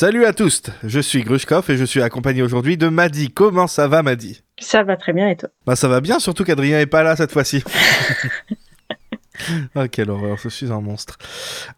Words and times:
Salut 0.00 0.24
à 0.24 0.32
tous, 0.32 0.62
je 0.82 0.98
suis 0.98 1.22
Grushkov 1.24 1.68
et 1.68 1.76
je 1.76 1.84
suis 1.84 2.00
accompagné 2.00 2.40
aujourd'hui 2.40 2.78
de 2.78 2.88
Madi. 2.88 3.28
Comment 3.28 3.66
ça 3.66 3.86
va 3.86 4.02
Madi? 4.02 4.40
Ça 4.58 4.82
va 4.82 4.96
très 4.96 5.12
bien 5.12 5.28
et 5.28 5.36
toi? 5.36 5.50
Bah 5.66 5.76
ça 5.76 5.88
va 5.88 6.00
bien, 6.00 6.18
surtout 6.18 6.42
qu'Adrien 6.42 6.80
est 6.80 6.86
pas 6.86 7.02
là 7.02 7.16
cette 7.16 7.32
fois-ci. 7.32 7.62
ah 9.74 9.88
quelle 9.88 10.08
horreur, 10.08 10.38
je 10.38 10.48
suis 10.48 10.72
un 10.72 10.80
monstre. 10.80 11.18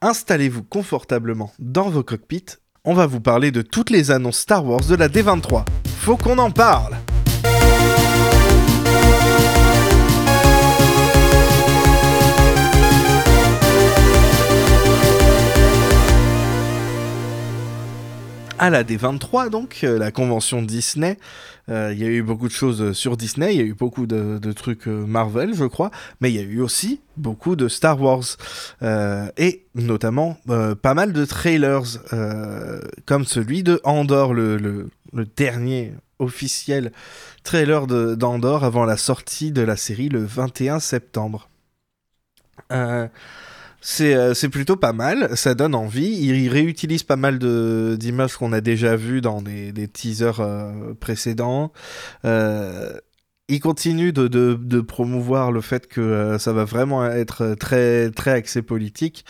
Installez-vous 0.03 0.63
confortablement 0.63 1.53
dans 1.59 1.91
vos 1.91 2.05
cockpits. 2.05 2.59
On 2.85 2.95
va 2.95 3.07
vous 3.07 3.21
parler 3.21 3.51
de 3.51 3.61
toutes 3.61 3.91
les 3.91 4.13
annonces 4.13 4.39
Star 4.39 4.65
Wars 4.65 4.85
de 4.85 4.95
la 4.95 5.09
D23. 5.09 5.65
Faut 5.99 6.17
qu'on 6.17 6.39
en 6.39 6.53
parle 6.53 6.95
à 18.63 18.71
la 18.71 18.85
D23, 18.85 19.51
donc, 19.51 19.81
euh, 19.83 19.99
la 19.99 20.13
convention 20.13 20.63
Disney. 20.63 21.19
Euh, 21.69 21.91
il 21.93 21.99
y 21.99 22.05
a 22.05 22.07
eu 22.07 22.23
beaucoup 22.23 22.47
de 22.47 22.53
choses 22.53 22.93
sur 22.93 23.17
Disney, 23.17 23.55
il 23.55 23.59
y 23.59 23.61
a 23.61 23.65
eu 23.65 23.75
beaucoup 23.75 24.07
de, 24.07 24.53
trucs 24.53 24.87
euh, 24.87 25.05
Marvel, 25.05 25.53
je 25.53 25.65
crois, 25.65 25.91
mais 26.21 26.31
il 26.31 26.37
y 26.37 26.39
a 26.39 26.43
eu 26.43 26.61
aussi 26.61 27.01
beaucoup 27.17 27.57
de 27.57 27.67
Star 27.67 28.01
Wars. 28.01 28.37
et 29.37 29.65
notamment 29.75 30.39
pas 30.81 30.95
mal 30.95 31.13
de 31.13 31.25
trailers, 31.25 31.99
comme 33.05 33.25
celui 33.25 33.65
de 33.65 33.81
Andor, 33.83 34.33
le, 34.33 34.57
le, 34.57 35.25
dernier 35.37 35.95
officiel 36.21 36.93
trailer 37.43 37.89
d'Andor 37.89 38.63
avant 38.63 38.85
la 38.85 38.97
sortie 38.97 39.51
de 39.51 39.63
la 39.63 39.77
série 39.77 40.09
le 40.09 40.25
21 40.25 40.79
septembre. 40.79 41.49
Euh, 42.71 43.09
c'est 43.83 44.35
c'est 44.35 44.49
plutôt 44.49 44.77
pas 44.77 44.93
mal, 44.93 45.37
ça 45.37 45.55
donne 45.55 45.75
envie. 45.75 46.09
Il, 46.09 46.49
réutilise 46.49 47.03
pas 47.03 47.17
mal 47.17 47.39
d'images 47.99 48.37
qu'on 48.37 48.53
a 48.53 48.61
déjà 48.61 48.97
vues 48.97 49.21
dans 49.21 49.43
des, 49.43 49.73
des 49.73 49.89
teasers 49.89 50.41
euh, 50.41 50.95
précédents. 50.95 51.73
Euh, 52.25 52.93
il 53.49 53.61
continue 53.61 54.13
de, 54.13 54.29
de, 54.29 54.55
de, 54.55 54.81
promouvoir 54.81 55.51
le 55.53 55.61
fait 55.61 55.89
que 55.89 56.39
ça 56.39 56.53
va 56.53 56.65
vraiment 56.65 57.05
être 57.05 57.55
très, 57.59 58.11
très 58.11 58.31
axé 58.31 58.63
politique, 58.63 59.27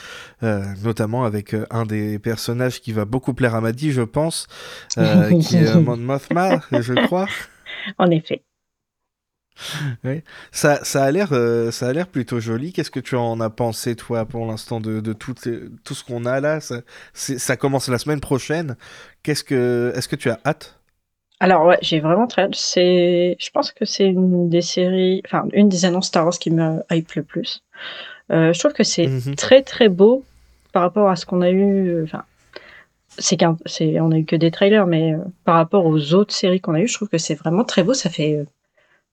notamment 0.85 1.25
avec 1.25 1.57
un 1.71 1.87
des 1.87 2.21
personnages 2.21 2.81
qui 2.81 2.93
va 2.93 3.05
beaucoup 3.05 3.35
plaire 3.35 3.57
à 3.57 3.61
Maddy, 3.61 3.91
je 3.91 4.03
pense, 4.03 4.47
qui 4.95 5.57
est 5.57 5.75
Mon 5.81 5.97
Mothma, 5.97 6.61
je 6.71 6.93
crois. 7.07 7.27
En 7.99 8.11
effet. 8.11 8.43
Oui. 10.05 10.23
Ça, 10.51 10.83
ça 10.85 11.05
a 11.05 11.11
l'air, 11.11 11.29
euh, 11.33 11.71
ça 11.71 11.89
a 11.89 11.93
l'air 11.93 12.07
plutôt 12.07 12.41
joli. 12.41 12.73
Qu'est-ce 12.73 12.91
que 12.91 13.01
tu 13.01 13.17
en 13.17 13.41
as 13.41 13.51
pensé 13.51 13.97
toi 13.97 14.25
pour 14.25 14.47
l'instant 14.47 14.81
de, 14.81 15.01
de 15.01 15.13
tout, 15.13 15.35
tout 15.85 15.95
ce 15.95 16.05
qu'on 16.05 16.25
a 16.25 16.41
là? 16.41 16.61
Ça, 16.61 16.81
ça, 17.13 17.57
commence 17.57 17.89
la 17.89 17.99
semaine 17.99 18.21
prochaine. 18.21 18.77
Qu'est-ce 19.23 19.45
que, 19.45 19.93
est-ce 19.95 20.09
que 20.09 20.17
tu 20.17 20.31
as 20.31 20.41
hâte? 20.45 20.79
Alors 21.41 21.67
ouais, 21.67 21.79
j'ai 21.83 22.01
vraiment 22.01 22.27
très 22.27 22.43
hâte. 22.43 22.55
C'est, 22.55 23.37
je 23.39 23.51
pense 23.51 23.73
que 23.73 23.85
c'est 23.85 24.07
une 24.07 24.49
des 24.49 24.63
séries, 24.63 25.23
enfin 25.27 25.45
une 25.53 25.69
des 25.69 25.85
annonces 25.85 26.07
Star 26.07 26.25
Wars 26.25 26.39
qui 26.39 26.51
me 26.51 26.83
hype 26.91 27.13
le 27.15 27.23
plus. 27.23 27.63
Euh, 28.31 28.53
je 28.53 28.59
trouve 28.59 28.73
que 28.73 28.85
c'est 28.85 29.09
mhm. 29.09 29.35
très 29.35 29.63
très 29.63 29.89
beau 29.89 30.25
par 30.73 30.83
rapport 30.83 31.11
à 31.11 31.17
ce 31.17 31.27
qu'on 31.27 31.43
a 31.43 31.51
eu. 31.51 32.03
Enfin, 32.05 32.23
c'est 33.19 33.37
qu'un, 33.37 33.57
c'est, 33.67 34.01
on 34.01 34.11
a 34.13 34.19
eu 34.19 34.25
que 34.25 34.37
des 34.37 34.51
trailers, 34.51 34.87
mais 34.87 35.15
euh, 35.15 35.19
par 35.45 35.57
rapport 35.57 35.85
aux 35.85 36.15
autres 36.15 36.33
séries 36.33 36.61
qu'on 36.61 36.75
a 36.75 36.81
eu, 36.81 36.89
je 36.89 36.95
trouve 36.95 37.09
que 37.09 37.19
c'est 37.19 37.35
vraiment 37.35 37.65
très 37.65 37.83
beau. 37.83 37.93
Ça 37.93 38.09
fait 38.09 38.47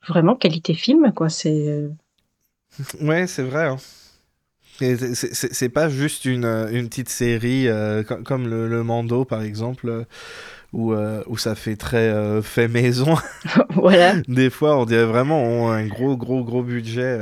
vraiment 0.08 0.36
qualité 0.36 0.73
film, 0.73 1.11
quoi. 1.14 1.30
C'est. 1.30 1.67
Euh, 1.67 1.89
ouais, 3.02 3.28
c'est 3.28 3.44
vrai. 3.44 3.67
Hein. 3.67 3.78
C'est 4.81 5.69
pas 5.69 5.89
juste 5.89 6.23
une, 6.23 6.45
euh, 6.45 6.69
une 6.72 6.88
petite 6.88 7.09
série 7.09 7.67
euh, 7.67 8.02
comme 8.03 8.47
le, 8.47 8.69
le, 8.69 8.81
Mando, 8.81 9.25
par 9.25 9.41
exemple, 9.41 10.06
où, 10.72 10.94
où 10.94 11.38
ça 11.38 11.56
fait 11.56 11.75
très 11.75 12.41
fait 12.41 12.69
maison. 12.69 13.17
voilà. 13.72 14.16
Des 14.30 14.50
fois, 14.50 14.78
on 14.78 14.86
dirait 14.86 15.06
vraiment 15.06 15.44
ont 15.44 15.69
un 15.69 15.86
gros, 15.86 16.16
gros, 16.16 16.45
gros 16.45 16.63
budget. 16.63 17.19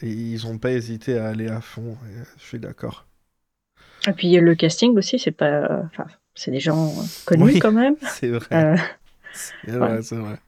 et 0.00 0.08
ils 0.08 0.46
ont 0.46 0.56
pas 0.56 0.72
hésité 0.72 1.18
à 1.18 1.26
aller 1.26 1.48
à 1.48 1.60
fond. 1.60 1.98
je 2.38 2.44
suis 2.44 2.58
d'accord. 2.58 3.04
Et 4.08 4.12
puis 4.12 4.34
le 4.34 4.54
casting 4.54 4.96
aussi, 4.96 5.18
c'est 5.18 5.32
pas. 5.32 5.82
Enfin, 5.92 6.06
c'est 6.34 6.50
des 6.50 6.60
gens 6.60 6.94
connus 7.26 7.58
quand 7.58 7.72
même. 7.72 7.96
C'est 8.08 8.28
vrai. 8.28 8.76
C'est 9.34 9.72
vrai, 9.72 10.00
c'est 10.00 10.16
vrai. 10.16 10.38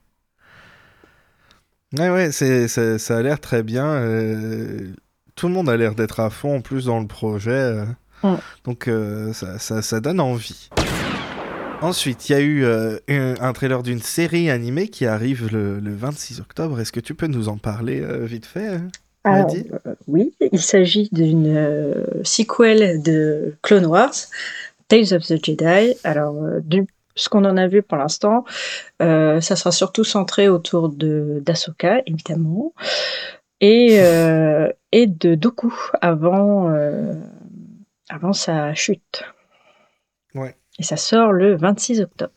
Ouais, 1.97 2.09
ouais, 2.09 2.31
c'est, 2.31 2.67
ça 2.67 3.17
a 3.17 3.21
l'air 3.21 3.39
très 3.39 3.63
bien. 3.63 3.85
Euh, 3.85 4.89
tout 5.35 5.47
le 5.47 5.53
monde 5.53 5.69
a 5.69 5.77
l'air 5.77 5.95
d'être 5.95 6.19
à 6.19 6.29
fond 6.29 6.57
en 6.57 6.61
plus 6.61 6.85
dans 6.85 6.99
le 6.99 7.07
projet. 7.07 7.51
Euh. 7.51 7.85
Donc 8.63 8.87
euh, 8.87 9.33
ça, 9.33 9.57
ça, 9.57 9.81
ça, 9.81 9.99
donne 9.99 10.19
envie. 10.19 10.69
Ensuite, 11.81 12.29
il 12.29 12.33
y 12.33 12.35
a 12.35 12.41
eu 12.41 12.65
un, 13.07 13.53
trailer 13.53 13.81
d'une 13.81 14.01
série 14.01 14.51
animée 14.51 14.89
qui 14.89 15.05
arrive 15.05 15.51
le, 15.51 15.79
le 15.79 15.95
26 15.95 16.41
octobre. 16.41 16.79
Est-ce 16.79 16.91
que 16.91 16.99
tu 16.99 17.15
peux 17.15 17.27
nous 17.27 17.49
en 17.49 17.57
parler 17.57 18.05
vite 18.25 18.45
fait 18.45 18.79
hein, 19.23 19.47
Oui, 20.07 20.33
il 20.51 20.61
s'agit 20.61 21.09
d'une 21.11 22.05
sequel 22.23 23.01
de 23.01 23.55
Clone 23.63 23.85
Wars, 23.85 24.13
Tales 24.89 25.13
of 25.13 25.25
the 25.25 25.43
Jedi. 25.43 25.95
Alors, 26.03 26.35
du 26.61 26.85
ce 27.19 27.29
qu'on 27.29 27.45
en 27.45 27.57
a 27.57 27.67
vu 27.67 27.83
pour 27.83 27.97
l'instant, 27.97 28.45
euh, 29.01 29.41
ça 29.41 29.55
sera 29.55 29.71
surtout 29.71 30.03
centré 30.03 30.47
autour 30.47 30.89
de 30.89 31.41
d'Asoka, 31.45 32.01
évidemment, 32.05 32.73
et, 33.61 33.97
euh, 33.99 34.69
et 34.91 35.05
de 35.07 35.35
Doku 35.35 35.73
avant, 36.01 36.69
euh, 36.69 37.13
avant 38.09 38.33
sa 38.33 38.73
chute. 38.73 39.23
Ouais. 40.33 40.55
Et 40.79 40.83
ça 40.83 40.97
sort 40.97 41.33
le 41.33 41.55
26 41.57 42.01
octobre. 42.01 42.31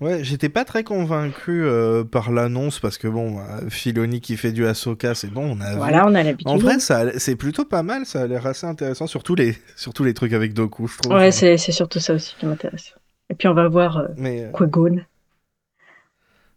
Ouais, 0.00 0.24
j'étais 0.24 0.48
pas 0.48 0.64
très 0.64 0.82
convaincu 0.82 1.64
par 2.10 2.32
l'annonce 2.32 2.80
parce 2.80 2.98
que 2.98 3.06
bon, 3.06 3.38
Filoni 3.68 4.20
qui 4.20 4.36
fait 4.36 4.50
du 4.50 4.66
Ahsoka, 4.66 5.14
c'est 5.14 5.30
bon, 5.30 5.56
on 5.56 5.60
a. 5.60 5.76
Voilà, 5.76 6.08
on 6.08 6.14
a 6.16 6.24
l'habitude. 6.24 6.48
En 6.48 6.56
vrai, 6.56 6.78
c'est 6.80 7.36
plutôt 7.36 7.64
pas 7.64 7.84
mal, 7.84 8.04
ça 8.04 8.22
a 8.22 8.26
l'air 8.26 8.44
assez 8.48 8.66
intéressant, 8.66 9.06
surtout 9.06 9.36
les, 9.36 9.56
surtout 9.76 10.02
les 10.02 10.12
trucs 10.12 10.32
avec 10.32 10.54
Doku, 10.54 10.88
je 10.88 10.98
trouve. 10.98 11.14
Ouais, 11.14 11.30
c'est 11.30 11.56
surtout 11.56 12.00
ça 12.00 12.14
aussi 12.14 12.34
qui 12.36 12.46
m'intéresse. 12.46 12.94
Et 13.32 13.34
puis 13.34 13.48
on 13.48 13.54
va 13.54 13.66
voir 13.66 13.96
euh, 13.96 14.08
Mais, 14.18 14.50
euh, 14.54 14.96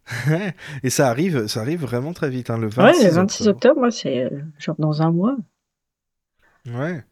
et 0.82 0.90
ça 0.90 1.08
arrive, 1.08 1.46
ça 1.46 1.62
arrive 1.62 1.80
vraiment 1.80 2.12
très 2.12 2.28
vite, 2.28 2.50
hein, 2.50 2.58
le 2.58 2.68
26 2.68 2.98
Ouais, 2.98 3.08
le 3.08 3.14
26 3.14 3.48
octobre, 3.48 3.88
c'est 3.88 4.24
euh, 4.24 4.42
genre 4.58 4.76
dans 4.78 5.00
un 5.00 5.10
mois. 5.10 5.36
Ouais. 6.66 7.02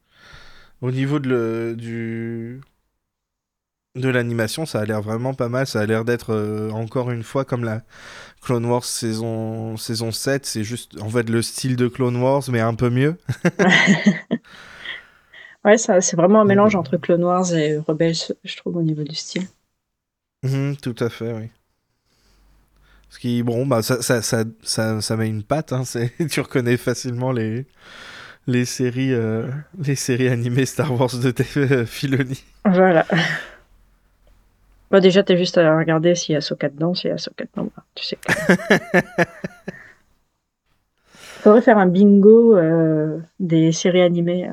Au 0.83 0.91
niveau 0.91 1.19
de, 1.19 1.31
le, 1.31 1.77
du... 1.77 2.61
de 3.95 4.09
l'animation, 4.11 4.67
ça 4.67 4.81
a 4.81 4.85
l'air 4.85 5.01
vraiment 5.01 5.33
pas 5.33 5.49
mal. 5.49 5.67
Ça 5.67 5.81
a 5.81 5.87
l'air 5.87 6.05
d'être 6.05 6.71
encore 6.75 7.11
une 7.11 7.23
fois 7.23 7.47
comme 7.47 7.65
la 7.65 7.81
Clone 8.43 8.67
Wars 8.67 8.85
saison, 8.85 9.79
saison 9.79 10.13
7. 10.13 10.45
C'est 10.45 10.65
juste 10.65 11.01
en 11.01 11.09
fait 11.09 11.31
le 11.31 11.41
style 11.41 11.77
de 11.77 11.89
Clone 11.89 12.17
Wars, 12.17 12.43
mais 12.51 12.61
un 12.61 12.75
peu 12.75 12.91
mieux. 12.91 13.17
Ouais, 15.65 15.79
c'est 15.79 16.15
vraiment 16.15 16.43
un 16.43 16.45
mélange 16.45 16.77
entre 16.77 16.99
Clone 16.99 17.25
Wars 17.25 17.55
et 17.55 17.79
Rebels, 17.79 18.35
je 18.45 18.57
trouve, 18.57 18.77
au 18.77 18.83
niveau 18.83 19.03
du 19.03 19.15
style. 19.15 19.47
Mhm, 20.43 20.77
tout 20.77 20.95
à 20.99 21.09
fait, 21.09 21.33
oui. 21.33 21.49
Ce 23.09 23.19
qui, 23.19 23.43
bon, 23.43 23.65
bah, 23.65 23.81
ça, 23.81 24.03
ça, 24.03 24.21
ça, 24.21 25.01
ça, 25.01 25.17
met 25.17 25.29
une 25.29 25.43
patte, 25.43 25.73
hein, 25.73 25.85
tu 26.31 26.41
reconnais 26.41 26.77
facilement 26.77 27.33
les, 27.33 27.65
les, 28.47 28.67
séries, 28.67 29.15
euh, 29.15 29.49
les 29.79 29.95
séries 29.95 30.29
animées 30.29 30.67
Star 30.67 30.93
Wars 30.93 31.17
de 31.17 31.31
TV 31.31 31.87
Filoni. 31.87 32.45
Voilà. 32.65 33.07
Bah, 34.91 35.01
déjà, 35.01 35.25
t'as 35.25 35.35
juste 35.35 35.59
à 35.59 35.77
regarder 35.77 36.15
s'il 36.15 36.35
y 36.35 36.37
a 36.37 36.41
Soka 36.41 36.69
dedans, 36.69 36.95
s'il 36.95 37.11
y 37.11 37.13
a 37.13 37.19
Soka 37.19 37.47
dedans, 37.53 37.69
bah, 37.75 37.83
tu 37.97 38.05
sais. 38.05 38.19
Faudrait 41.43 41.63
faire 41.63 41.79
un 41.79 41.87
bingo 41.87 42.57
euh, 42.57 43.19
des 43.41 43.73
séries 43.73 44.03
animées. 44.03 44.49
Euh 44.49 44.53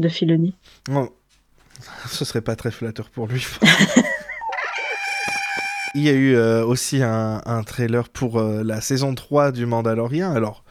de 0.00 0.08
Filoni. 0.08 0.54
ce 2.08 2.24
serait 2.24 2.40
pas 2.40 2.56
très 2.56 2.70
flatteur 2.70 3.10
pour 3.10 3.26
lui. 3.26 3.46
Il 5.94 6.02
y 6.02 6.08
a 6.08 6.12
eu 6.12 6.36
euh, 6.36 6.64
aussi 6.64 7.02
un, 7.02 7.62
trailer 7.66 8.08
pour 8.08 8.38
euh, 8.38 8.62
la 8.62 8.80
saison 8.80 9.14
3 9.14 9.50
du 9.50 9.66
Mandalorian. 9.66 10.32
Alors, 10.32 10.62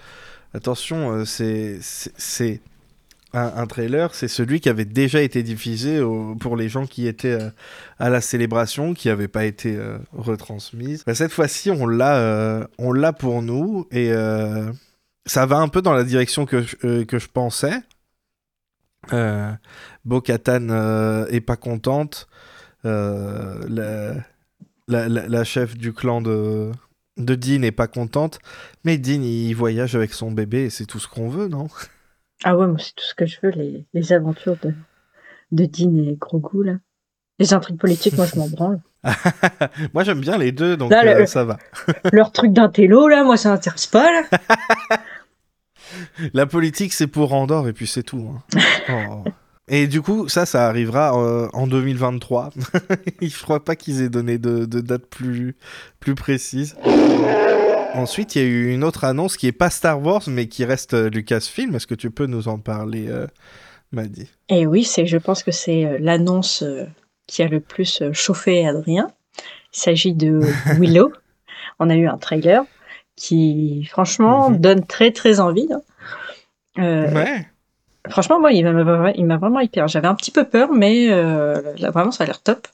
attention, 0.53 1.11
euh, 1.11 1.25
c'est 1.25 2.61
un, 3.33 3.67
trailer, 3.67 4.15
c'est 4.15 4.29
celui 4.29 4.61
qui 4.61 4.69
avait 4.69 4.85
déjà 4.85 5.21
été 5.21 5.43
diffusé 5.43 6.01
pour 6.39 6.55
les 6.55 6.69
gens 6.69 6.87
qui 6.87 7.05
étaient 7.05 7.37
à 7.99 8.09
la 8.09 8.21
célébration, 8.21 8.93
qui 8.93 9.09
n'avait 9.09 9.27
pas 9.27 9.45
été 9.45 9.77
retransmise. 10.13 11.03
Bah, 11.05 11.13
cette 11.13 11.31
fois-ci, 11.31 11.69
on 11.69 11.85
l'a 11.85 12.67
on 12.79 12.91
l'a 12.91 13.13
pour 13.13 13.43
nous 13.43 13.85
et 13.91 14.11
ça 15.27 15.45
va 15.45 15.57
un 15.57 15.67
peu 15.67 15.83
dans 15.83 15.93
la 15.93 16.03
direction 16.03 16.47
que, 16.47 17.03
que 17.03 17.19
je 17.19 17.27
pensais. 17.27 17.83
Euh, 19.13 19.51
Bo-Katan 20.05 20.69
euh, 20.69 21.25
est 21.27 21.41
pas 21.41 21.55
contente. 21.55 22.27
Euh, 22.85 23.63
la, 24.87 25.07
la, 25.07 25.43
chef 25.43 25.77
du 25.77 25.93
clan 25.93 26.21
de, 26.21 26.71
de 27.17 27.35
Dean 27.35 27.61
est 27.63 27.71
pas 27.71 27.87
contente. 27.87 28.39
Mais 28.83 28.97
Dean, 28.97 29.21
il 29.21 29.53
voyage 29.53 29.95
avec 29.95 30.13
son 30.13 30.31
bébé 30.31 30.65
et 30.65 30.69
c'est 30.69 30.85
tout 30.85 30.99
ce 30.99 31.07
qu'on 31.07 31.29
veut, 31.29 31.47
non? 31.47 31.67
Ah 32.43 32.57
ouais, 32.57 32.67
moi 32.67 32.77
c'est 32.79 32.95
tout 32.95 33.03
ce 33.03 33.15
que 33.15 33.25
je 33.25 33.39
veux, 33.43 33.49
les, 33.49 33.85
les 33.93 34.13
aventures 34.13 34.57
de, 34.61 34.73
de 35.51 35.65
Dean 35.65 35.95
et 35.97 36.15
Grogu, 36.15 36.63
là. 36.63 36.75
Les 37.39 37.53
intrigues 37.53 37.79
politiques, 37.79 38.17
moi, 38.17 38.25
je 38.25 38.37
m'en 38.37 38.49
branle. 38.49 38.81
moi, 39.93 40.03
j'aime 40.03 40.19
bien 40.19 40.37
les 40.37 40.51
deux, 40.51 40.75
donc 40.75 40.91
euh, 40.91 41.25
ça 41.25 41.45
va. 41.45 41.57
leur 42.11 42.33
truc 42.33 42.51
d'intello, 42.51 43.07
là, 43.07 43.23
moi, 43.23 43.37
ça 43.37 43.49
m'intéresse 43.49 43.87
pas, 43.87 44.11
là. 44.11 44.23
La 46.33 46.45
politique, 46.45 46.93
c'est 46.93 47.07
pour 47.07 47.33
Andorre, 47.33 47.67
et 47.67 47.73
puis 47.73 47.87
c'est 47.87 48.03
tout. 48.03 48.31
Hein. 48.33 48.59
Oh. 48.91 49.23
Et 49.69 49.85
du 49.85 50.01
coup, 50.01 50.27
ça, 50.27 50.47
ça 50.47 50.67
arrivera 50.67 51.15
euh, 51.15 51.47
en 51.53 51.67
2023. 51.67 52.49
Je 53.21 53.41
crois 53.43 53.63
pas 53.63 53.75
qu'ils 53.75 54.01
aient 54.01 54.09
donné 54.09 54.39
de, 54.39 54.65
date 54.65 55.05
plus, 55.05 55.55
plus 55.99 56.15
précise. 56.15 56.75
Ensuite, 57.93 58.35
il 58.35 58.41
y 58.41 58.45
a 58.45 58.47
eu 58.47 58.73
une 58.73 58.83
autre 58.83 59.03
annonce 59.03 59.37
qui 59.37 59.45
est 59.45 59.51
pas 59.51 59.69
Star 59.69 60.01
Wars, 60.01 60.23
mais 60.27 60.47
qui 60.47 60.65
reste 60.65 60.95
euh, 60.95 61.09
Lucasfilm. 61.09 61.75
Est-ce 61.75 61.85
que 61.85 61.95
tu 61.95 62.09
peux 62.09 62.25
nous 62.25 62.47
en 62.47 62.57
parler, 62.57 63.07
euh, 63.09 63.27
Maddy? 63.91 64.27
Eh 64.49 64.65
oui, 64.65 64.83
c'est, 64.83 65.05
je 65.05 65.17
pense 65.17 65.43
que 65.43 65.51
c'est 65.51 65.99
l'annonce 65.99 66.63
qui 67.27 67.43
a 67.43 67.47
le 67.47 67.59
plus 67.59 68.01
chauffé 68.11 68.67
Adrien. 68.67 69.11
Il 69.73 69.79
s'agit 69.79 70.15
de 70.15 70.41
Willow. 70.79 71.13
On 71.77 71.91
a 71.91 71.95
eu 71.95 72.07
un 72.07 72.17
trailer 72.17 72.63
qui, 73.15 73.87
franchement, 73.91 74.49
mhm. 74.49 74.57
donne 74.57 74.85
très 74.85 75.11
très 75.11 75.39
envie. 75.39 75.67
Hein. 75.71 75.81
Ouais. 76.77 77.47
Franchement, 78.07 78.39
moi, 78.39 78.51
il 78.51 78.63
m'a 78.63 79.37
vraiment 79.37 79.59
hyper. 79.59 79.87
J'avais 79.87 80.07
un 80.07 80.15
petit 80.15 80.31
peu 80.31 80.45
peur, 80.45 80.71
mais 80.71 81.11
euh, 81.11 81.73
là, 81.77 81.91
vraiment, 81.91 82.11
ça 82.11 82.23
a 82.23 82.27
l'air 82.27 82.41
top. 82.41 82.67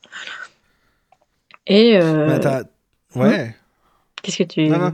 Et. 1.68 2.00
Euh... 2.02 2.40
Bah, 2.40 2.64
ouais. 3.16 3.48
Hmm 3.48 3.52
Qu'est-ce 4.22 4.38
que 4.40 4.44
tu. 4.44 4.68
Non, 4.68 4.80
non. 4.80 4.94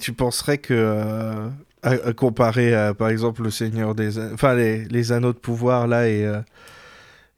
tu 0.00 0.12
penserais 0.12 0.58
que. 0.58 0.74
Euh, 0.74 1.48
à, 1.82 2.12
comparer 2.12 2.74
à, 2.74 2.92
par 2.92 3.08
exemple, 3.08 3.42
le 3.42 3.50
Seigneur 3.50 3.94
des. 3.94 4.18
Enfin, 4.18 4.54
les, 4.54 4.84
les 4.84 5.12
anneaux 5.12 5.32
de 5.32 5.38
pouvoir, 5.38 5.86
là, 5.86 6.08
et. 6.08 6.24
Euh, 6.24 6.40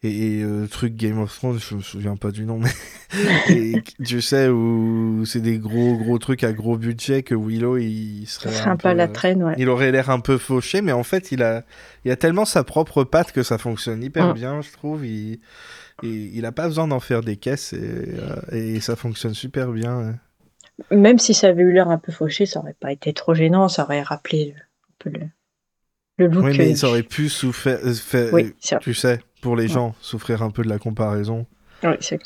et, 0.03 0.43
euh, 0.43 0.67
truc 0.67 0.97
Game 0.97 1.19
of 1.19 1.35
Thrones, 1.35 1.59
je 1.59 1.75
me 1.75 1.83
souviens 1.83 2.17
pas 2.17 2.31
du 2.31 2.47
nom, 2.47 2.59
mais 2.59 2.71
et, 3.51 3.83
tu 4.05 4.23
sais 4.23 4.49
où 4.49 5.25
c'est 5.27 5.41
des 5.41 5.59
gros 5.59 5.97
gros 5.97 6.19
trucs 6.19 6.43
à 6.43 6.53
gros 6.53 6.79
budget 6.79 7.23
que 7.23 7.35
Willow 7.35 7.77
il 7.77 8.27
serait 8.27 8.69
un, 8.69 8.77
peu, 8.77 8.93
la 8.93 9.09
traîne, 9.09 9.43
ouais. 9.43 9.55
Il 9.59 9.69
aurait 9.69 9.93
l'air 9.93 10.09
un 10.09 10.21
peu 10.21 10.39
fauché, 10.39 10.81
mais 10.81 10.93
en 10.93 11.03
fait 11.03 11.33
il 11.33 11.43
a 11.43 11.65
il 12.05 12.11
a 12.11 12.17
tellement 12.17 12.47
sa 12.47 12.65
propre 12.65 13.05
patte 13.05 13.33
que 13.33 13.43
ça 13.43 13.59
fonctionne 13.59 14.03
hyper 14.03 14.29
mm. 14.29 14.35
bien, 14.35 14.61
je 14.63 14.73
trouve. 14.73 15.05
Il, 15.05 15.41
il, 16.03 16.47
a 16.47 16.53
pas 16.53 16.67
besoin 16.67 16.89
d'en 16.89 17.01
faire 17.01 17.21
des 17.21 17.37
caisses 17.37 17.75
et, 17.75 18.15
euh, 18.19 18.57
et 18.57 18.81
ça 18.81 18.97
fonctionne 18.97 19.35
super 19.35 19.69
bien. 19.71 20.19
Même 20.91 21.19
si 21.19 21.35
ça 21.35 21.49
avait 21.49 21.63
eu 21.63 21.73
l'air 21.73 21.89
un 21.89 21.99
peu 21.99 22.11
fauché, 22.11 22.47
ça 22.47 22.61
aurait 22.61 22.77
pas 22.79 22.91
été 22.91 23.13
trop 23.13 23.35
gênant, 23.35 23.69
ça 23.69 23.85
aurait 23.85 24.01
rappelé 24.01 24.55
un 24.57 24.95
peu 24.99 25.11
le 25.11 25.27
oui, 26.27 26.59
mais 26.59 26.75
ça 26.75 26.89
aurait 26.89 27.03
pu 27.03 27.29
souffrir, 27.29 27.79
euh, 27.85 28.51
tu 28.81 28.95
sais, 28.95 29.21
pour 29.41 29.57
les 29.57 29.69
gens, 29.69 29.95
souffrir 30.01 30.43
un 30.43 30.51
peu 30.51 30.63
de 30.63 30.69
la 30.69 30.79
comparaison. 30.79 31.47
Oui, 31.83 31.95
c'est 32.01 32.21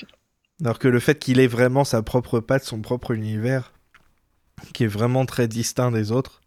Alors 0.63 0.79
que 0.79 0.89
le 0.89 1.01
fait 1.01 1.19
qu'il 1.19 1.41
ait 1.41 1.47
vraiment 1.47 1.85
sa 1.85 2.03
propre 2.03 2.41
patte, 2.41 2.65
son 2.65 2.81
propre 2.81 3.13
univers, 3.13 3.73
qui 4.73 4.85
est 4.85 4.89
vraiment 4.89 5.27
très 5.27 5.49
distinct 5.49 5.93
des 5.93 6.13
autres, 6.13 6.41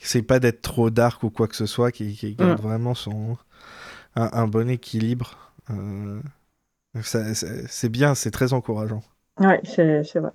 qui 0.00 0.08
c'est 0.08 0.22
pas 0.22 0.38
d'être 0.38 0.62
trop 0.62 0.90
dark 0.90 1.22
ou 1.22 1.30
quoi 1.30 1.48
que 1.48 1.56
ce 1.56 1.66
soit, 1.66 1.92
qui, 1.92 2.34
garde 2.38 2.60
mm. 2.60 2.62
vraiment 2.62 2.94
son 2.94 3.36
un, 4.14 4.46
bon 4.46 4.70
équilibre. 4.70 5.52
Euh, 5.70 6.20
c'est 7.02 7.88
bien, 7.90 8.14
c'est 8.14 8.30
très 8.30 8.52
encourageant. 8.52 9.02
Oui, 9.40 9.54
c'est 9.64 10.02
vrai. 10.14 10.30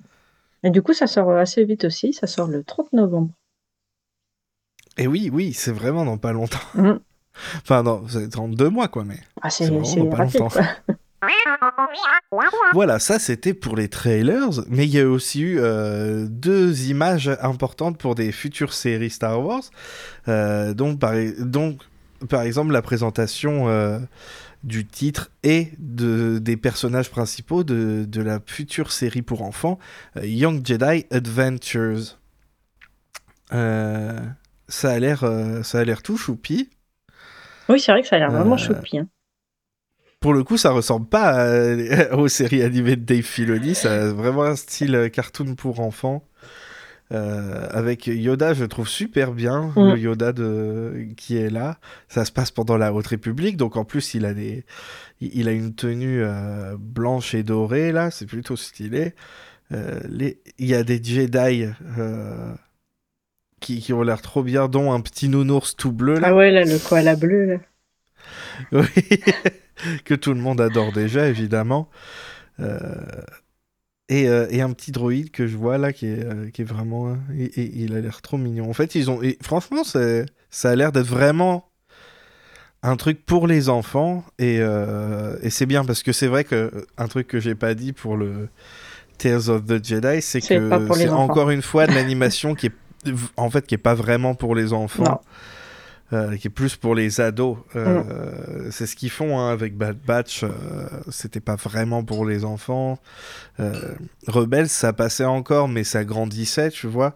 Et 0.63 0.69
du 0.69 0.83
coup, 0.83 0.93
ça 0.93 1.07
sort 1.07 1.31
assez 1.31 1.65
vite 1.65 1.85
aussi, 1.85 2.13
ça 2.13 2.27
sort 2.27 2.47
le 2.47 2.63
30 2.63 2.93
novembre. 2.93 3.31
Et 4.97 5.07
oui, 5.07 5.29
oui, 5.31 5.53
c'est 5.53 5.71
vraiment 5.71 6.05
dans 6.05 6.17
pas 6.17 6.33
longtemps. 6.33 6.59
Mm. 6.75 6.93
Enfin, 7.61 7.83
non, 7.83 8.03
c'est 8.07 8.29
dans 8.29 8.47
deux 8.47 8.69
mois, 8.69 8.88
quoi, 8.88 9.03
mais. 9.03 9.19
Ah, 9.41 9.49
c'est 9.49 9.67
vraiment 9.67 9.95
dans 9.95 10.05
pas 10.09 10.23
longtemps. 10.23 10.49
voilà, 12.73 12.99
ça 12.99 13.19
c'était 13.19 13.53
pour 13.53 13.75
les 13.75 13.89
trailers, 13.89 14.63
mais 14.69 14.85
il 14.85 14.91
y 14.91 14.99
a 14.99 15.07
aussi 15.07 15.41
eu 15.41 15.59
euh, 15.59 16.27
deux 16.27 16.89
images 16.89 17.29
importantes 17.41 17.97
pour 17.97 18.15
des 18.15 18.31
futures 18.31 18.73
séries 18.73 19.09
Star 19.09 19.43
Wars. 19.43 19.63
Euh, 20.27 20.73
donc, 20.73 20.99
par, 20.99 21.13
donc, 21.39 21.81
par 22.29 22.41
exemple, 22.41 22.71
la 22.71 22.81
présentation 22.81 23.69
euh, 23.69 23.99
du 24.63 24.85
titre 24.85 25.31
et 25.44 25.71
de, 25.77 26.39
des 26.39 26.57
personnages 26.57 27.11
principaux 27.11 27.63
de, 27.63 28.05
de 28.07 28.21
la 28.21 28.39
future 28.45 28.91
série 28.91 29.21
pour 29.21 29.44
enfants, 29.44 29.77
Young 30.21 30.65
Jedi 30.65 31.05
Adventures. 31.11 32.17
Euh, 34.71 34.81
ça 34.81 34.91
a 34.91 35.00
l'air 35.00 35.23
euh, 35.23 35.63
ça 35.63 35.79
a 35.79 35.83
l'air 35.83 36.01
tout 36.01 36.18
choupi. 36.18 36.69
Oui, 37.69 37.79
c'est 37.79 37.91
vrai 37.91 38.01
que 38.01 38.07
ça 38.07 38.15
a 38.15 38.19
l'air 38.19 38.31
vraiment 38.31 38.56
euh, 38.56 38.57
choupi. 38.57 39.00
Hein. 39.00 39.07
Pour 40.19 40.33
le 40.33 40.44
coup, 40.44 40.57
ça 40.57 40.71
ressemble 40.71 41.07
pas 41.07 41.47
aux 42.13 42.27
séries 42.27 42.63
animées 42.63 42.95
de 42.95 43.03
Dave 43.03 43.23
Filoni. 43.23 43.75
Ça 43.75 43.94
a 43.94 44.07
vraiment 44.12 44.44
un 44.44 44.56
style 44.56 44.95
euh, 44.95 45.09
cartoon 45.09 45.56
pour 45.56 45.79
enfants. 45.79 46.23
avec 47.09 48.07
Yoda, 48.07 48.53
je 48.53 48.63
trouve 48.63 48.88
super 48.88 49.33
bien 49.33 49.73
mm. 49.75 49.91
le 49.91 50.00
Yoda 50.00 50.31
de... 50.31 51.07
qui 51.18 51.38
est 51.38 51.50
là. 51.50 51.77
Ça 52.07 52.23
se 52.23 52.31
passe 52.31 52.51
pendant 52.51 52.77
la 52.77 52.94
Haute 52.94 53.07
République, 53.07 53.57
donc 53.57 53.75
en 53.75 53.83
plus 53.83 54.13
il 54.13 54.25
a 54.25 54.33
des, 54.33 54.63
il 55.19 55.50
a 55.50 55.51
une 55.51 55.75
tenue 55.75 56.23
blanche 56.79 57.35
et 57.35 57.44
dorée 57.44 57.91
là, 57.91 58.12
c'est 58.12 58.27
plutôt 58.27 58.56
stylé. 58.56 59.13
Les... 59.71 60.41
Il 60.57 60.68
y 60.68 60.73
a 60.73 60.83
des 60.83 61.03
Jedi 61.03 61.65
qui, 63.61 63.93
ont 63.93 64.01
l'air 64.01 64.21
trop 64.21 64.43
bien, 64.43 64.67
dont 64.67 64.91
un 64.91 64.99
petit 64.99 65.29
nounours 65.29 65.75
tout 65.77 65.91
bleu. 65.91 66.19
Là. 66.19 66.29
Ah 66.29 66.35
ouais, 66.35 66.51
là, 66.51 66.65
le 66.65 66.77
koala 66.77 67.15
bleu. 67.15 67.45
Là. 67.45 67.57
oui, 68.73 69.19
que 70.05 70.13
tout 70.13 70.33
le 70.33 70.39
monde 70.39 70.59
adore 70.59 70.91
déjà, 70.91 71.27
évidemment. 71.27 71.89
Euh, 72.59 72.79
et, 74.09 74.27
euh, 74.27 74.47
et, 74.49 74.61
un 74.61 74.71
petit 74.73 74.91
droïde 74.91 75.31
que 75.31 75.47
je 75.47 75.55
vois 75.55 75.77
là 75.77 75.93
qui 75.93 76.07
est, 76.07 76.25
euh, 76.25 76.49
qui 76.49 76.63
est 76.63 76.65
vraiment. 76.65 77.17
Et, 77.37 77.81
il 77.81 77.95
a 77.95 78.01
l'air 78.01 78.21
trop 78.21 78.37
mignon. 78.37 78.69
En 78.69 78.73
fait, 78.73 78.95
ils 78.95 79.09
ont. 79.09 79.21
Et 79.21 79.37
franchement, 79.41 79.83
ça 79.83 80.69
a 80.69 80.75
l'air 80.75 80.91
d'être 80.91 81.07
vraiment 81.07 81.69
un 82.83 82.97
truc 82.97 83.25
pour 83.25 83.47
les 83.47 83.69
enfants. 83.69 84.25
Et, 84.37 84.57
et 84.57 85.49
c'est 85.49 85.65
bien 85.65 85.85
parce 85.85 86.03
que 86.03 86.11
c'est 86.11 86.27
vrai 86.27 86.43
que 86.43 86.87
un 86.97 87.07
truc 87.07 87.27
que 87.27 87.39
j'ai 87.39 87.55
pas 87.55 87.73
dit 87.73 87.93
pour 87.93 88.17
le. 88.17 88.49
Tales 89.17 89.51
of 89.51 89.65
the 89.67 89.85
Jedi, 89.85 90.19
c'est 90.19 90.41
que 90.41 90.47
c'est 90.95 91.09
encore 91.09 91.51
une 91.51 91.61
fois 91.61 91.85
de 91.85 91.91
l'animation 91.93 92.55
qui 92.55 92.67
est 92.67 92.73
en 93.38 93.50
fait, 93.50 93.65
qui 93.68 93.75
est 93.75 93.80
pas 93.80 93.95
vraiment 93.95 94.36
pour 94.36 94.56
les 94.56 94.74
enfants. 94.74 95.21
Euh, 96.13 96.36
qui 96.36 96.48
est 96.48 96.51
plus 96.51 96.75
pour 96.75 96.94
les 96.94 97.21
ados. 97.21 97.57
Euh, 97.77 98.03
mm. 98.03 98.71
C'est 98.71 98.86
ce 98.86 98.98
qu'ils 98.98 99.09
font 99.09 99.39
hein, 99.39 99.50
avec 99.50 99.77
Bad 99.77 99.98
Batch. 99.98 100.44
Euh, 100.44 100.50
c'était 101.09 101.39
pas 101.39 101.56
vraiment 101.56 102.03
pour 102.03 102.25
les 102.25 102.44
enfants. 102.44 103.00
Rebels, 104.28 104.68
ça 104.68 104.92
passait 104.92 105.25
encore, 105.25 105.69
mais 105.69 105.85
ça 105.85 106.04
grandissait, 106.04 106.69
tu 106.69 106.87
vois. 106.87 107.16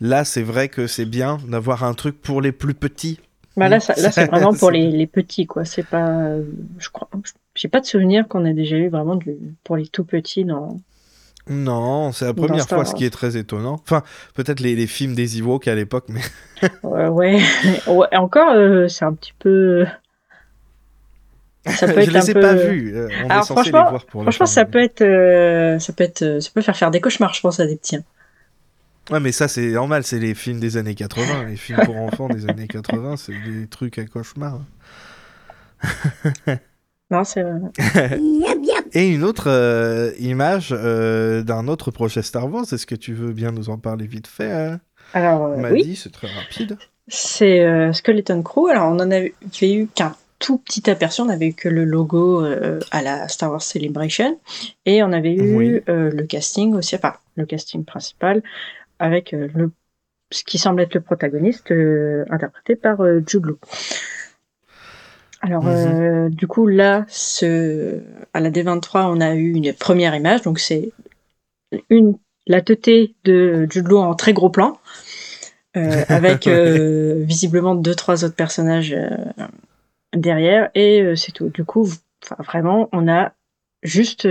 Là, 0.00 0.24
c'est 0.24 0.42
vrai 0.42 0.68
que 0.68 0.86
c'est 0.86 1.04
bien 1.04 1.38
d'avoir 1.46 1.84
un 1.84 1.92
truc 1.92 2.22
pour 2.22 2.40
les 2.40 2.52
plus 2.52 2.74
petits. 2.74 3.20
Bah 3.56 3.68
là, 3.68 3.78
là 3.98 4.10
c'est 4.10 4.26
vraiment 4.30 4.54
pour 4.54 4.70
les, 4.70 4.90
les, 4.90 5.06
petits, 5.06 5.46
quoi. 5.46 5.66
C'est 5.66 5.86
pas, 5.86 6.36
je 6.78 6.88
crois, 6.88 7.10
j'ai 7.54 7.68
pas 7.68 7.80
de 7.80 7.86
souvenir 7.86 8.26
qu'on 8.28 8.46
ait 8.46 8.54
déjà 8.54 8.76
eu 8.76 8.88
vraiment 8.88 9.16
du, 9.16 9.36
pour 9.62 9.76
les 9.76 9.86
tout 9.86 10.04
petits 10.04 10.46
dans, 10.46 10.80
non, 11.48 12.12
c'est 12.12 12.26
la 12.26 12.34
première 12.34 12.68
fois, 12.68 12.84
ce 12.84 12.94
qui 12.94 13.04
est 13.04 13.10
très 13.10 13.36
étonnant. 13.36 13.80
Enfin, 13.82 14.02
peut-être 14.34 14.60
les, 14.60 14.76
les, 14.76 14.86
films 14.86 15.14
des 15.14 15.38
Ewoks 15.38 15.66
à 15.66 15.74
l'époque, 15.74 16.04
mais. 16.08 16.20
ouais, 16.82 17.08
ouais. 17.88 18.16
Encore, 18.16 18.52
euh, 18.54 18.86
c'est 18.88 19.04
un 19.04 19.12
petit 19.12 19.34
peu. 19.38 19.84
Ça 21.66 21.86
peut 21.86 21.98
être 21.98 22.10
Je 22.10 22.18
les 22.18 22.30
ai 22.30 22.34
pas 22.34 22.54
vus. 22.54 22.96
Euh, 22.96 23.08
est 23.08 23.42
censé 23.42 23.64
les 23.64 23.70
voir 23.70 24.04
pour 24.06 24.22
franchement, 24.22 24.46
ça 24.46 24.64
peut 24.64 24.82
être, 24.82 25.02
euh, 25.02 25.78
ça 25.78 25.92
peut 25.92 26.04
être, 26.04 26.40
ça 26.40 26.50
peut 26.54 26.60
faire 26.60 26.76
faire 26.76 26.90
des 26.90 27.00
cauchemars, 27.00 27.34
je 27.34 27.40
pense, 27.40 27.58
à 27.58 27.66
des 27.66 27.76
petits. 27.76 27.96
Hein. 27.96 28.04
Ouais, 29.10 29.18
mais 29.18 29.32
ça, 29.32 29.48
c'est 29.48 29.66
normal. 29.72 30.04
C'est 30.04 30.20
les 30.20 30.34
films 30.34 30.60
des 30.60 30.76
années 30.76 30.94
80. 30.94 31.44
les 31.48 31.56
films 31.56 31.80
pour 31.84 31.96
enfants 32.00 32.28
des 32.28 32.48
années 32.48 32.68
80, 32.68 33.16
c'est 33.16 33.32
des 33.32 33.66
trucs 33.66 33.98
à 33.98 34.04
cauchemars. 34.04 34.60
Non, 37.12 37.24
c'est 37.24 37.42
vrai. 37.42 38.18
Et 38.94 39.08
une 39.10 39.22
autre 39.22 39.50
euh, 39.50 40.12
image 40.18 40.70
euh, 40.72 41.42
d'un 41.42 41.68
autre 41.68 41.90
projet 41.90 42.22
Star 42.22 42.50
Wars, 42.50 42.64
est-ce 42.72 42.86
que 42.86 42.94
tu 42.94 43.12
veux 43.12 43.34
bien 43.34 43.52
nous 43.52 43.68
en 43.68 43.76
parler 43.76 44.06
vite 44.06 44.26
fait 44.26 44.50
hein? 44.50 44.80
Alors, 45.12 45.44
euh, 45.44 45.70
oui. 45.70 45.94
c'est 45.94 46.10
très 46.10 46.28
rapide. 46.28 46.78
C'est 47.08 47.92
Skeleton 47.92 48.42
Crew. 48.42 48.68
Alors, 48.70 48.90
on 48.90 48.94
en 48.94 49.10
avait 49.10 49.34
eu 49.60 49.88
qu'un 49.88 50.16
tout 50.38 50.56
petit 50.56 50.88
aperçu, 50.88 51.20
on 51.20 51.26
n'avait 51.26 51.48
eu 51.48 51.52
que 51.52 51.68
le 51.68 51.84
logo 51.84 52.46
à 52.90 53.02
la 53.02 53.28
Star 53.28 53.50
Wars 53.50 53.60
Celebration, 53.60 54.40
et 54.86 55.02
on 55.02 55.12
avait 55.12 55.34
eu 55.34 55.82
le 55.86 56.22
casting 56.22 56.72
aussi, 56.74 56.94
enfin, 56.96 57.14
le 57.36 57.44
casting 57.44 57.84
principal, 57.84 58.42
avec 58.98 59.32
le, 59.32 59.70
ce 60.30 60.44
qui 60.44 60.56
semble 60.56 60.80
être 60.80 60.94
le 60.94 61.02
protagoniste, 61.02 61.70
interprété 62.30 62.76
par 62.76 62.98
Jude 63.26 63.44
Law. 63.44 63.58
Alors, 65.42 65.64
mhm. 65.64 65.70
euh, 65.74 66.28
du 66.30 66.46
coup, 66.46 66.66
là, 66.66 67.04
ce... 67.08 68.00
à 68.32 68.40
la 68.40 68.50
D23, 68.50 69.06
on 69.06 69.20
a 69.20 69.34
eu 69.34 69.52
une 69.52 69.72
première 69.74 70.14
image. 70.14 70.42
Donc, 70.42 70.60
c'est 70.60 70.92
une 71.90 72.16
la 72.46 72.60
teuté 72.60 73.14
de 73.24 73.68
Jude 73.70 73.92
en 73.92 74.14
très 74.14 74.32
gros 74.32 74.50
plan, 74.50 74.80
euh, 75.76 76.04
avec 76.08 76.46
euh, 76.46 77.22
visiblement 77.24 77.74
deux, 77.74 77.94
trois 77.94 78.24
autres 78.24 78.34
personnages 78.34 78.96
derrière. 80.14 80.70
Et 80.74 81.14
c'est 81.16 81.32
tout. 81.32 81.48
Du 81.48 81.64
coup, 81.64 81.88
vraiment, 82.38 82.88
on 82.92 83.08
a 83.08 83.32
juste, 83.82 84.28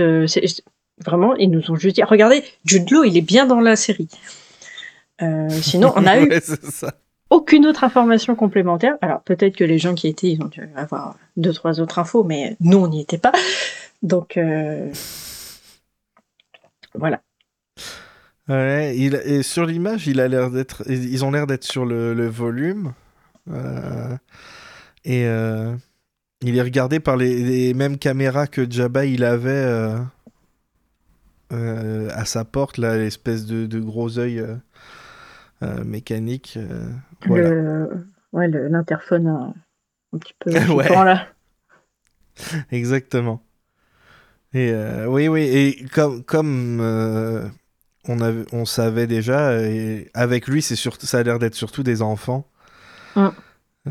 vraiment, 1.04 1.36
ils 1.36 1.50
nous 1.50 1.70
ont 1.70 1.76
juste 1.76 1.96
dit, 1.96 2.02
regardez, 2.02 2.42
Jude 2.64 2.90
Law, 2.90 3.04
il 3.04 3.16
est 3.16 3.22
bien 3.22 3.46
dans 3.46 3.60
la 3.60 3.76
série. 3.76 4.08
sinon, 5.60 5.92
on 5.96 6.06
a 6.06 6.20
eu 6.22 6.30
aucune 7.32 7.66
autre 7.66 7.84
information 7.84 8.34
complémentaire. 8.34 8.96
Alors 9.00 9.22
peut-être 9.22 9.56
que 9.56 9.64
les 9.64 9.78
gens 9.78 9.94
qui 9.94 10.08
étaient, 10.08 10.30
ils 10.30 10.42
ont 10.42 10.48
dû 10.48 10.68
avoir 10.76 11.16
deux, 11.36 11.52
trois 11.52 11.80
autres 11.80 11.98
infos, 11.98 12.24
mais 12.24 12.56
nous, 12.60 12.78
on 12.78 12.88
n'y 12.88 13.00
était 13.00 13.18
pas. 13.18 13.32
Donc 14.02 14.38
voilà. 16.94 17.20
Ouais, 18.48 18.96
il, 18.96 19.14
et 19.14 19.42
sur 19.42 19.66
l'image. 19.66 20.06
Ils 20.06 21.24
ont 21.24 21.30
l'air 21.30 21.46
d'être 21.46 21.64
sur 21.64 21.84
le, 21.84 22.28
volume. 22.28 22.92
Euh, 23.50 24.16
et 25.04 25.26
euh, 25.26 25.74
il 26.42 26.56
est 26.56 26.62
regardé 26.62 27.00
par 27.00 27.16
les, 27.16 27.74
mêmes 27.74 27.98
caméras 27.98 28.46
que 28.46 28.68
Jabba 28.70 29.04
il 29.04 29.24
avait 29.24 30.00
euh, 31.52 32.08
à 32.10 32.24
sa 32.24 32.44
porte, 32.44 32.78
l'espèce 32.78 33.46
de, 33.46 33.80
gros 33.80 34.18
œil 34.18 34.44
mécanique. 35.84 36.58
Voilà. 37.26 37.88
Ouais, 38.32 38.48
l'interphone 38.48 39.26
un, 39.26 40.18
petit 40.18 40.34
peu 40.38 40.50
ouais. 40.72 40.88
là. 40.88 41.28
Exactement. 42.70 43.42
Et 44.54 44.72
oui, 45.06 45.28
oui, 45.28 45.42
et 45.42 45.86
comme, 45.92 46.24
comme 46.24 46.80
on, 48.08 48.20
avait, 48.20 48.44
on 48.52 48.64
savait 48.64 49.06
déjà, 49.06 49.60
et 49.60 50.10
avec 50.14 50.46
lui, 50.46 50.62
c'est 50.62 50.76
ça 50.76 51.18
a 51.18 51.22
l'air 51.22 51.38
d'être 51.38 51.54
surtout 51.54 51.82
des 51.82 52.02
enfants. 52.02 52.46
Mm. 53.16 53.28
Euh, 53.86 53.90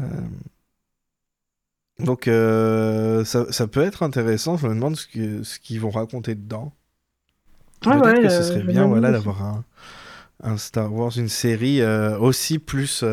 donc, 2.00 2.28
euh, 2.28 3.24
ça, 3.26 3.52
ça, 3.52 3.68
peut 3.68 3.82
être 3.82 4.04
intéressant. 4.04 4.58
Je 4.58 4.68
me 4.68 4.74
demande 4.74 4.96
ce 4.96 5.08
qu'ils 5.08 5.46
ce 5.46 5.60
qu'ils 5.60 5.80
vont 5.80 5.92
raconter 5.92 6.36
dedans. 6.36 6.74
Ah 7.86 8.00
Peut-être 8.00 8.22
que 8.22 8.30
ce 8.30 8.44
serait 8.44 8.64
bien 8.64 8.86
voilà, 8.86 9.12
d'avoir 9.12 9.44
un, 9.44 9.64
un, 10.44 10.58
Star 10.58 10.94
Wars, 10.94 11.18
une 11.18 11.30
série 11.30 11.82
euh, 11.82 12.18
aussi 12.18 12.60
plus. 12.60 13.04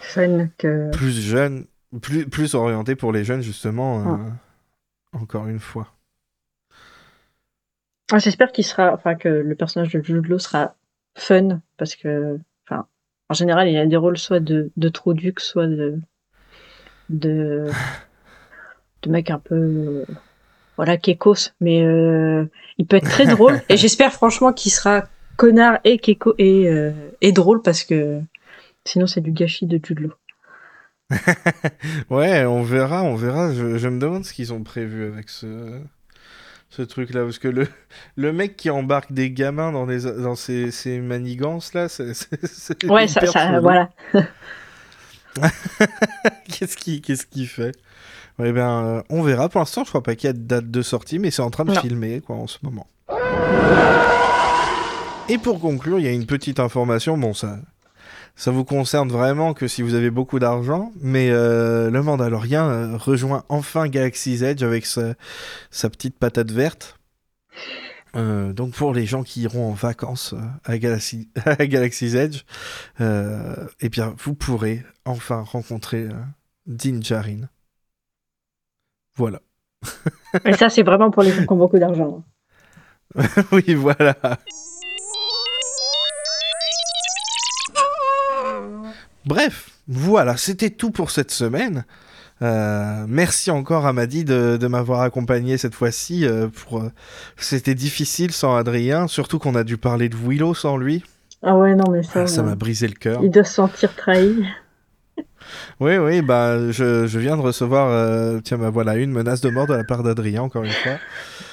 Fun 0.00 0.48
que. 0.58 0.90
Plus 0.90 1.20
jeune, 1.20 1.66
plus, 2.00 2.26
plus 2.26 2.54
orientée 2.54 2.94
pour 2.94 3.12
les 3.12 3.24
jeunes, 3.24 3.42
justement. 3.42 4.00
Mm. 4.00 4.38
Encore 5.12 5.46
une 5.46 5.60
fois. 5.60 5.94
Ah, 8.12 8.18
j'espère 8.18 8.52
qu'il 8.52 8.64
sera, 8.64 8.92
enfin 8.92 9.14
que 9.14 9.28
le 9.28 9.54
personnage 9.54 9.92
de 9.92 10.02
Jude 10.02 10.26
Law 10.26 10.38
sera 10.38 10.74
fun 11.16 11.60
parce 11.78 11.96
que, 11.96 12.38
enfin, 12.66 12.86
en 13.30 13.34
général, 13.34 13.68
il 13.68 13.76
a 13.76 13.86
des 13.86 13.96
rôles 13.96 14.18
soit 14.18 14.40
de, 14.40 14.70
de 14.76 14.92
duc, 15.12 15.40
soit 15.40 15.66
de 15.66 15.98
de 17.08 17.70
de 19.02 19.10
mec 19.10 19.30
un 19.30 19.38
peu 19.38 20.04
voilà 20.76 20.96
kékos, 20.96 21.52
mais 21.60 21.82
euh, 21.82 22.46
il 22.78 22.86
peut 22.86 22.96
être 22.96 23.08
très 23.08 23.26
drôle 23.26 23.60
et 23.68 23.76
j'espère 23.76 24.12
franchement 24.12 24.52
qu'il 24.52 24.72
sera 24.72 25.04
connard 25.36 25.78
et 25.84 25.98
kéko 25.98 26.34
et 26.38 26.68
euh, 26.68 26.92
et 27.20 27.32
drôle 27.32 27.62
parce 27.62 27.84
que 27.84 28.20
sinon 28.84 29.06
c'est 29.06 29.20
du 29.20 29.32
gâchis 29.32 29.66
de 29.66 29.80
Jude 29.84 30.10
ouais, 32.10 32.46
on 32.46 32.62
verra, 32.62 33.02
on 33.02 33.14
verra. 33.14 33.52
Je, 33.52 33.76
je 33.76 33.88
me 33.88 34.00
demande 34.00 34.24
ce 34.24 34.32
qu'ils 34.32 34.54
ont 34.54 34.62
prévu 34.62 35.04
avec 35.04 35.28
ce 35.28 35.80
ce 36.70 36.82
truc-là. 36.82 37.24
Parce 37.24 37.38
que 37.38 37.48
le, 37.48 37.68
le 38.16 38.32
mec 38.32 38.56
qui 38.56 38.70
embarque 38.70 39.12
des 39.12 39.30
gamins 39.30 39.72
dans, 39.72 39.86
les, 39.86 40.00
dans 40.00 40.34
ces, 40.34 40.70
ces 40.70 40.98
manigances-là, 41.00 41.88
c'est. 41.88 42.12
Ouais, 42.84 43.06
ça, 43.06 43.26
ça 43.26 43.60
voilà. 43.60 43.90
qu'est-ce 46.48 46.76
qu'il 47.26 47.48
fait? 47.48 47.76
Ouais, 48.38 48.52
ben, 48.52 48.84
euh, 48.84 49.02
On 49.10 49.22
verra. 49.22 49.48
Pour 49.48 49.60
l'instant, 49.60 49.84
je 49.84 49.90
crois 49.90 50.02
pas 50.02 50.16
qu'il 50.16 50.26
y 50.28 50.30
a 50.30 50.32
de 50.32 50.38
date 50.38 50.70
de 50.70 50.82
sortie, 50.82 51.18
mais 51.18 51.30
c'est 51.30 51.42
en 51.42 51.50
train 51.50 51.64
de 51.64 51.74
filmer 51.74 52.20
quoi, 52.20 52.36
en 52.36 52.46
ce 52.46 52.58
moment. 52.62 52.86
Et 55.30 55.38
pour 55.38 55.58
conclure, 55.58 55.98
il 55.98 56.04
y 56.04 56.08
a 56.08 56.12
une 56.12 56.26
petite 56.26 56.60
information. 56.60 57.16
Bon, 57.16 57.32
ça, 57.32 57.58
ça 58.36 58.50
vous 58.50 58.64
concerne 58.64 59.08
vraiment 59.08 59.54
que 59.54 59.68
si 59.68 59.80
vous 59.80 59.94
avez 59.94 60.10
beaucoup 60.10 60.38
d'argent, 60.38 60.92
mais 61.00 61.30
euh, 61.30 61.90
le 61.90 62.02
Mandalorien 62.02 62.68
euh, 62.68 62.96
rejoint 62.98 63.44
enfin 63.48 63.88
Galaxy's 63.88 64.42
Edge 64.42 64.62
avec 64.62 64.84
sa, 64.84 65.14
petite 65.70 66.18
patate 66.18 66.50
verte. 66.50 66.98
Euh, 68.16 68.52
donc 68.52 68.72
pour 68.74 68.92
les 68.92 69.06
gens 69.06 69.22
qui 69.22 69.42
iront 69.42 69.70
en 69.70 69.72
vacances 69.72 70.34
à, 70.64 70.78
Galaxy, 70.78 71.30
à 71.46 71.66
Galaxy's 71.66 72.14
Edge, 72.14 72.42
eh 73.00 73.88
bien 73.88 74.14
vous 74.18 74.34
pourrez 74.34 74.84
enfin 75.06 75.40
rencontrer 75.40 76.08
Din 76.66 77.00
Djarin. 77.00 77.48
Voilà. 79.16 79.40
Et 80.44 80.52
ça 80.52 80.68
c'est 80.68 80.82
vraiment 80.82 81.10
pour 81.10 81.22
les 81.22 81.32
gens 81.32 81.46
qui 81.46 81.52
ont 81.52 81.56
beaucoup 81.56 81.78
d'argent. 81.78 82.22
oui, 83.52 83.74
voilà. 83.74 84.16
Bref, 89.26 89.70
voilà, 89.88 90.36
c'était 90.36 90.70
tout 90.70 90.90
pour 90.90 91.10
cette 91.10 91.30
semaine. 91.30 91.84
Euh, 92.42 93.06
merci 93.08 93.50
encore 93.50 93.86
à 93.86 93.92
Madi 93.92 94.24
de, 94.24 94.66
m'avoir 94.66 95.00
accompagné 95.00 95.56
cette 95.56 95.74
fois-ci. 95.74 96.26
Euh, 96.26 96.48
pour, 96.48 96.80
euh, 96.80 96.90
c'était 97.36 97.74
difficile 97.74 98.32
sans 98.32 98.56
Adrien, 98.56 99.08
surtout 99.08 99.38
qu'on 99.38 99.54
a 99.54 99.64
dû 99.64 99.76
parler 99.76 100.08
de 100.08 100.16
Willow 100.16 100.54
sans 100.54 100.76
lui. 100.76 101.04
Ah 101.42 101.56
ouais, 101.56 101.74
non, 101.74 101.90
mais 101.90 102.02
ça. 102.02 102.22
Ah, 102.22 102.26
ça 102.26 102.42
m'a 102.42 102.54
brisé 102.54 102.86
le 102.88 102.94
cœur. 102.94 103.20
Il 103.22 103.30
doit 103.30 103.44
se 103.44 103.54
sentir 103.54 103.94
trahi. 103.94 104.44
oui, 105.80 105.96
oui, 105.96 106.22
bah, 106.22 106.70
je, 106.70 107.06
je 107.06 107.18
viens 107.18 107.36
de 107.36 107.42
recevoir, 107.42 108.42
tiens, 108.42 108.58
bah 108.58 108.70
voilà, 108.70 108.96
une 108.96 109.12
menace 109.12 109.40
de 109.40 109.50
mort 109.50 109.66
de 109.66 109.74
la 109.74 109.84
part 109.84 110.02
d'Adrien, 110.02 110.42
encore 110.42 110.64
une 110.64 110.70
fois. 110.70 110.98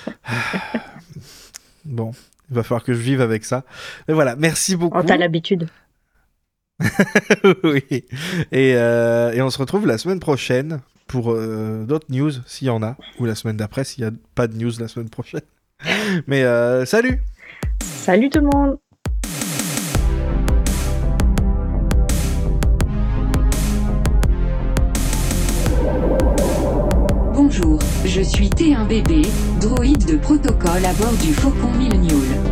bon, 1.85 2.11
il 2.49 2.55
va 2.55 2.63
falloir 2.63 2.83
que 2.83 2.93
je 2.93 3.01
vive 3.01 3.21
avec 3.21 3.45
ça. 3.45 3.63
Mais 4.07 4.13
voilà, 4.13 4.35
merci 4.35 4.75
beaucoup. 4.75 4.97
Oh, 4.97 5.03
t'as 5.05 5.17
l'habitude. 5.17 5.67
oui. 7.63 7.83
Et, 8.51 8.75
euh, 8.75 9.31
et, 9.33 9.41
on 9.41 9.50
se 9.50 9.57
retrouve 9.57 9.88
la 9.88 9.97
semaine 9.97 10.19
prochaine 10.19 10.79
pour 11.07 11.31
euh, 11.31 11.83
d'autres 11.85 12.07
news, 12.09 12.31
s'il 12.45 12.67
y 12.67 12.69
en 12.69 12.83
a. 12.83 12.95
Ou 13.19 13.25
la 13.25 13.35
semaine 13.35 13.57
d'après, 13.57 13.83
s'il 13.83 14.03
n'y 14.03 14.09
a 14.09 14.13
pas 14.35 14.47
de 14.47 14.57
news 14.57 14.71
la 14.79 14.88
semaine 14.88 15.09
prochaine. 15.09 15.41
Mais 16.27 16.43
euh, 16.43 16.85
salut 16.85 17.21
Salut 17.83 18.29
tout 18.29 18.39
le 18.39 18.50
monde 18.53 18.77
Bonjour, 27.33 27.79
je 28.05 28.21
suis 28.21 28.47
T1BB, 28.47 29.27
droïde 29.59 30.05
de 30.05 30.15
protocole 30.15 30.85
à 30.85 30.93
bord 30.93 31.11
du 31.21 31.33
Faucon 31.33 31.71
Millenial. 31.77 32.50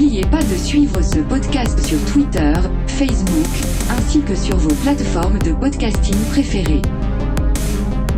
N'oubliez 0.00 0.24
pas 0.30 0.42
de 0.42 0.56
suivre 0.56 1.02
ce 1.02 1.18
podcast 1.18 1.78
sur 1.86 2.02
Twitter, 2.10 2.54
Facebook, 2.86 3.46
ainsi 3.90 4.22
que 4.22 4.34
sur 4.34 4.56
vos 4.56 4.74
plateformes 4.76 5.38
de 5.40 5.52
podcasting 5.52 6.16
préférées. 6.30 6.80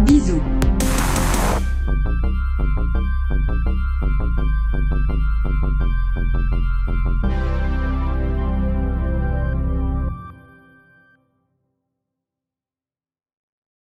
Bisous 0.07 0.41